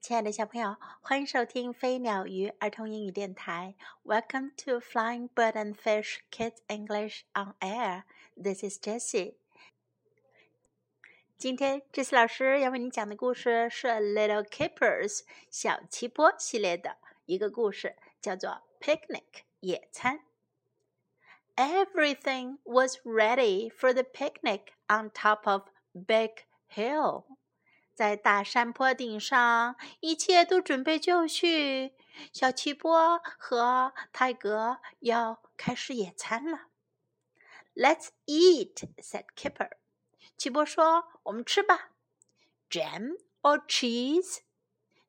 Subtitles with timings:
[0.00, 3.74] 亲爱的小朋友，欢迎收听飞鸟鱼儿童英语电台。
[4.04, 8.04] Welcome to Flying Bird and Fish Kids English on Air.
[8.36, 9.34] This is Jessie.
[11.36, 15.18] 今天，Jessie 老师要为你讲的故事是《Little Kippers》
[15.50, 19.22] 小奇波系列的一个故事，叫做《Picnic》
[19.60, 20.20] 野餐。
[21.56, 25.62] Everything was ready for the picnic on top of
[25.92, 27.24] Big Hill.
[27.98, 31.94] 在大山坡顶上，一切都准备就绪。
[32.32, 36.68] 小奇波和泰格要开始野餐了。
[37.74, 39.72] Let's eat," said Kipper.
[40.36, 41.90] 奇波说：“我们吃吧。
[42.70, 44.42] ”Jam or cheese？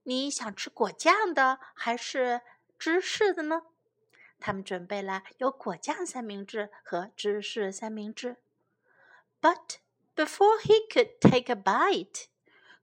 [0.02, 2.42] 你想吃果酱的还是
[2.80, 3.68] 芝士的呢？
[4.40, 8.38] 他们准备了有果酱三明治和芝士三明治。
[9.40, 9.76] But
[10.16, 12.26] before he could take a bite.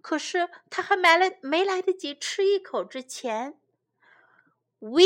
[0.05, 3.59] 可是他还没来没来得及吃一口之前，
[4.79, 5.03] We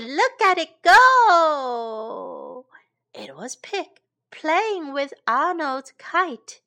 [0.00, 2.66] look at it go!
[3.12, 6.58] It was Pig playing with Arnold's kite.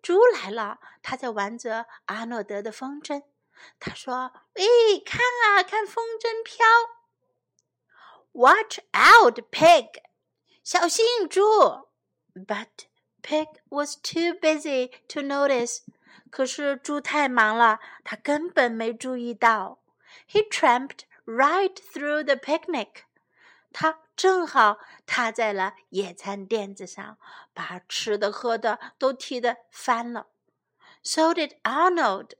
[0.00, 3.22] 猪来了，他在玩着阿诺德的风筝。
[3.78, 6.64] 他说：“喂，看啊，看风筝飘。”
[8.32, 10.02] Watch out, Pig！
[10.62, 11.42] 小心猪！
[12.34, 12.86] But
[13.22, 15.82] Pig was too busy to notice.
[16.30, 19.78] 可是猪太忙了，他根本没注意到。
[20.28, 23.04] He tramped right through the picnic。
[23.72, 27.18] 他正好踏在了野餐垫子上，
[27.52, 30.28] 把吃的喝的都踢得翻了。
[31.02, 32.32] So did Arnold。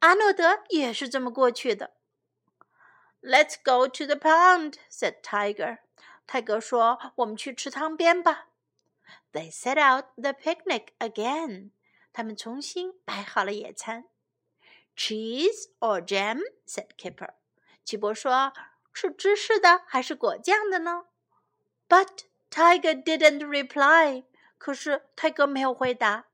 [0.00, 1.92] 阿诺德也是这么过去的。
[3.22, 5.78] Let's go to the pond，said Tiger。
[6.26, 8.48] 泰格说：“我们去池塘边吧。”
[9.32, 11.70] They set out the picnic again。
[12.16, 14.04] 他们重新摆好了野餐。
[14.96, 16.40] Cheese or jam?
[16.66, 17.34] said Kipper.
[17.84, 18.52] 奇博说：“
[18.92, 21.06] 是芝士的还是果酱的呢？”
[21.88, 24.24] But Tiger didn't reply.
[24.58, 26.26] 可是泰格没有回答。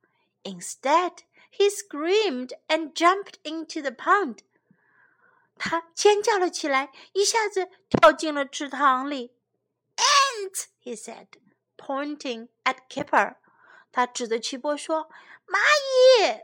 [0.43, 1.19] Instead,
[1.51, 4.41] he screamed and jumped into the pond.
[5.57, 9.35] 他尖叫了起来，一下子跳进了池塘里。
[9.97, 11.29] Ants, he said,
[11.77, 13.37] pointing at Kipper.
[13.91, 15.09] 他指着奇波说：“
[15.48, 15.60] 蚂
[16.20, 16.42] 蚁。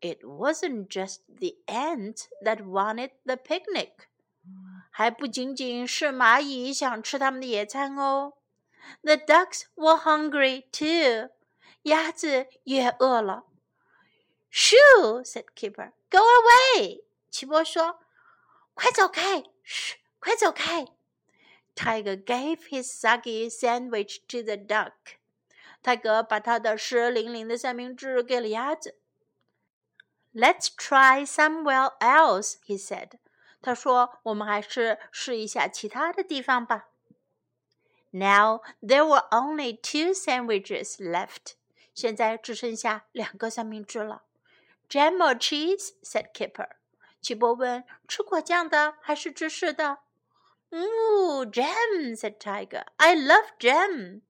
[0.00, 3.92] It wasn't just the ant that wanted the picnic，
[4.90, 8.34] 还不仅仅是蚂蚁想吃他们的野餐哦。
[9.02, 11.30] The ducks were hungry too，
[11.82, 13.44] 鸭子也饿了。
[14.52, 15.92] Shoo，said Kipper。
[16.10, 18.00] Go away，奇波说
[18.74, 20.86] ：“快走开！”嘘，快走开
[21.74, 24.92] ！Tiger gave his soggy sandwich to the duck.
[25.83, 28.99] 泰格把他的湿淋淋的三明治给了鸭子。
[30.33, 33.19] Let's try somewhere else, he said.
[33.61, 36.89] 他说：“我们还是试一下其他的地方吧。”
[38.11, 41.53] Now there were only two sandwiches left.
[41.93, 44.23] 现在只剩下两个三明治了。
[44.89, 45.91] Jam or cheese?
[46.01, 46.69] said Kipper.
[47.21, 49.99] 奇波问：“吃果酱的还是芝士的？”
[50.71, 52.83] Ooh, jam, said Tiger.
[52.99, 54.21] I love jam.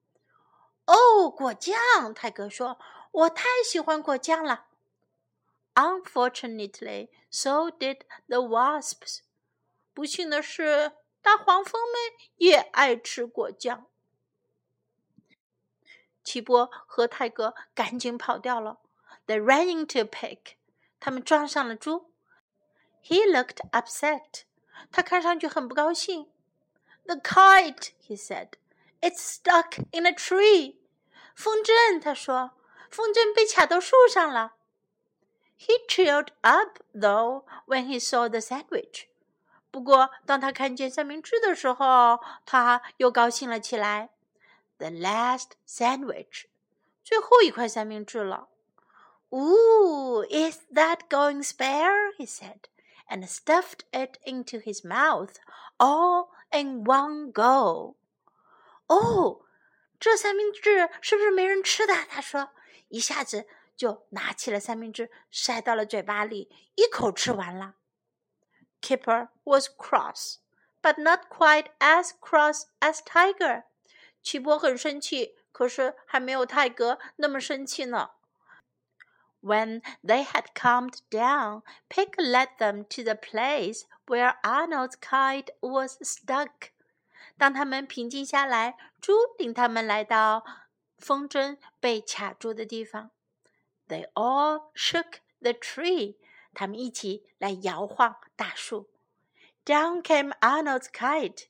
[0.85, 2.13] 哦，果酱！
[2.13, 2.79] 泰格说
[3.11, 4.67] ：“我太喜欢果酱了。”
[5.75, 9.19] Unfortunately, so did the wasps.
[9.93, 11.99] 不幸的是，大黄蜂们
[12.37, 13.87] 也爱吃果酱。
[16.23, 18.79] 齐波和泰格赶紧跑掉了。
[19.27, 20.55] They ran into a Pig.
[20.99, 22.11] 他们撞上了猪。
[23.03, 24.43] He looked upset.
[24.91, 26.31] 他看上去很不高兴。
[27.05, 28.53] The kite, he said.
[29.04, 30.76] It's stuck in a tree.
[31.34, 32.52] 风筝，他说，
[32.90, 34.54] 风筝被卡到树上了。
[35.58, 39.06] He cheered up though when he saw the sandwich.
[39.70, 44.10] 不过，当他看见三明治的时候，他又高兴了起来。
[44.78, 46.46] The last sandwich，
[47.04, 48.48] 最后一块三明治了。
[49.30, 52.14] Ooh, is that going spare?
[52.16, 52.62] He said,
[53.08, 55.34] and stuffed it into his mouth
[55.78, 57.94] all in one go.
[58.87, 59.45] 哦，
[59.99, 61.93] 这三明治是不是没人吃的？
[62.07, 62.51] 他说，
[62.89, 67.75] 一下子就拿起了三明治，塞到了嘴巴里，一口吃完了。
[68.81, 70.35] Kipper was cross,
[70.81, 73.63] but not quite as cross as Tiger.
[74.21, 78.11] 齐波很生气，可是还没有泰格那么生气呢。
[79.41, 86.71] When they had calmed down, Pig led them to the place where Arnold's kite was stuck.
[87.38, 90.44] 当他们平静下来，猪领他们来到
[90.98, 93.10] 风筝被卡住的地方。
[93.88, 96.16] They all shook the tree，
[96.54, 98.90] 他们一起来摇晃大树。
[99.64, 101.46] Down came Arnold's kite，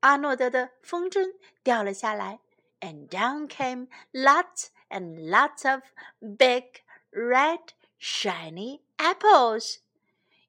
[0.00, 2.40] 阿诺德的风筝掉了下来。
[2.80, 5.82] And down came lots and lots of
[6.20, 7.60] big red
[8.00, 9.76] shiny apples。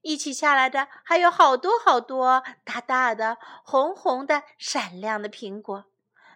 [0.01, 5.85] 一起下来的还有好多好多大大的、红红的、闪亮的苹果。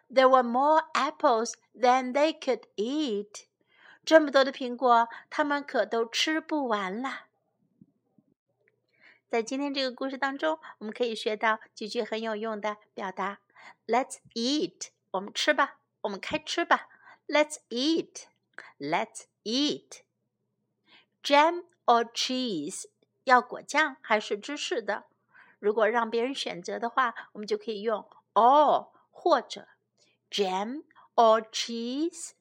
[0.09, 3.45] There were more apples than they could eat。
[4.05, 7.27] 这么多的苹果，他们可都吃不完了。
[9.29, 13.39] 在今天这个故事当中，我们可以学到几句很有用的表达。
[13.87, 16.89] Let's eat，我们吃吧，我们开吃吧。
[17.27, 20.01] Let's eat，Let's eat。
[21.23, 22.85] Jam or cheese，
[23.23, 25.05] 要果酱还是芝士的？
[25.59, 29.67] 如果让别人选择的话，我们就可以用 or 或者
[30.29, 30.83] jam
[31.15, 32.31] or cheese。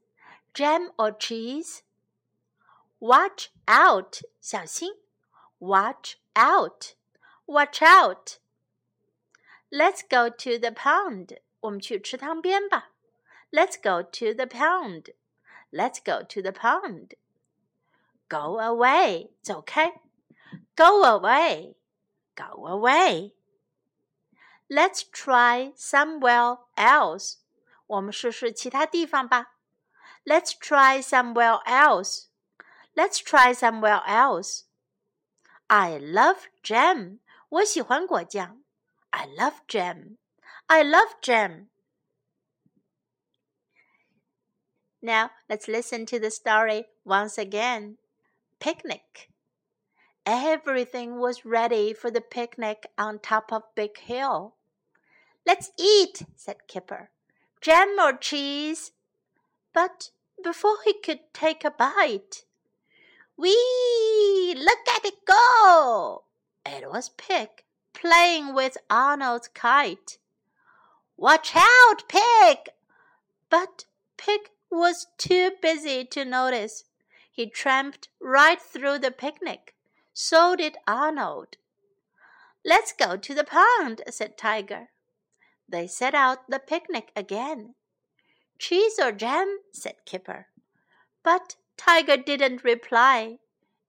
[0.53, 1.81] jam or cheese?
[2.99, 4.99] Watch out, 小心.
[5.59, 6.95] Watch out,
[7.47, 8.39] watch out.
[9.71, 11.41] Let's go to the pond.
[11.61, 12.91] 我们去池塘边吧。
[13.51, 15.15] Let's go to the pond.
[15.71, 17.13] Let's go to the pond.
[18.29, 19.31] Go away.
[19.41, 20.01] 走开。
[20.76, 21.76] Go away.
[22.36, 23.34] Go away.
[24.70, 27.38] Let's try somewhere else.
[27.88, 29.56] 我们试试其他地方吧。
[30.26, 32.26] Let's try somewhere else.
[32.96, 34.64] Let's try somewhere else.
[35.68, 37.20] I love jam.
[37.50, 38.64] 我喜欢果酱。
[39.12, 40.18] I love jam.
[40.68, 41.70] I love jam.
[45.02, 47.98] Now let's listen to the story once again.
[48.60, 49.30] Picnic.
[50.25, 54.55] Everything was ready for the picnic on top of Big Hill.
[55.45, 57.11] Let's eat, said Kipper.
[57.61, 58.93] Jam or cheese?
[59.73, 60.11] But
[60.43, 62.45] before he could take a bite,
[63.37, 64.55] Whee!
[64.57, 66.25] Look at it go!
[66.65, 67.49] It was Pig
[67.93, 70.19] playing with Arnold's kite.
[71.17, 72.71] Watch out, Pig!
[73.51, 73.87] But
[74.17, 76.85] Pig was too busy to notice.
[77.31, 79.75] He tramped right through the picnic.
[80.15, 81.57] So did Arnold.
[82.65, 84.89] Let's go to the pond, said Tiger.
[85.69, 87.75] They set out the picnic again.
[88.59, 89.59] Cheese or jam?
[89.73, 90.49] said Kipper.
[91.23, 93.39] But Tiger didn't reply.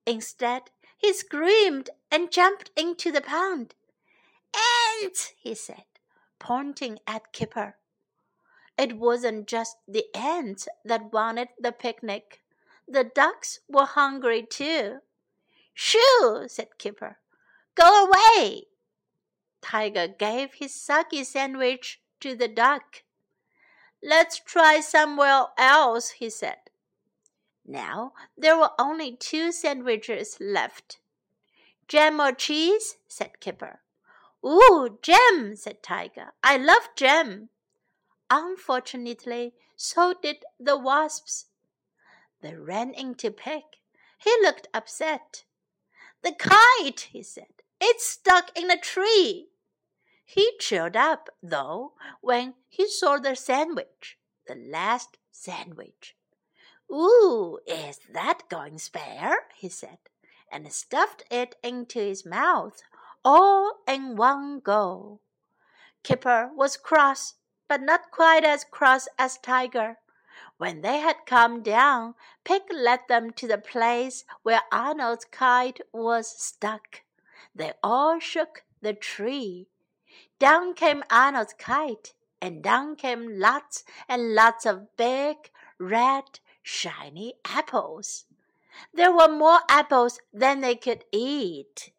[0.06, 0.64] Instead,
[0.98, 3.76] he screamed and jumped into the pond.
[5.02, 5.86] Ants, he said,
[6.40, 7.76] pointing at Kipper.
[8.78, 12.42] It wasn't just the ants that wanted the picnic.
[12.88, 15.00] The ducks were hungry too.
[15.74, 17.18] Shoo, said Kipper.
[17.76, 18.64] Go away.
[19.62, 23.04] Tiger gave his soggy sandwich to the duck.
[24.04, 26.58] Let's try somewhere else, he said.
[27.66, 31.00] Now there were only two sandwiches left.
[31.88, 32.98] Jam or cheese?
[33.08, 33.80] said Kipper.
[34.46, 36.34] Ooh, jam, said Tiger.
[36.44, 37.50] I love jam.
[38.30, 41.46] Unfortunately, so did the wasps.
[42.42, 43.64] They ran into Pig.
[44.18, 45.46] He looked upset.
[46.24, 47.62] The kite, he said.
[47.80, 49.50] It's stuck in a tree.
[50.24, 54.18] He cheered up, though, when he saw the sandwich,
[54.48, 56.16] the last sandwich.
[56.90, 59.48] Ooh, is that going spare?
[59.56, 59.98] he said,
[60.52, 62.82] and stuffed it into his mouth,
[63.26, 65.20] all in one go.
[66.04, 67.36] Kipper was cross,
[67.68, 69.98] but not quite as cross as Tiger.
[70.58, 76.28] When they had come down, Pig led them to the place where Arnold's kite was
[76.28, 77.02] stuck.
[77.56, 79.68] They all shook the tree
[80.44, 88.26] down came Arnold's kite, and down came lots and lots of big, red, shiny apples.
[88.94, 91.94] There were more apples than they could eat.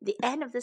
[0.00, 0.54] The end of the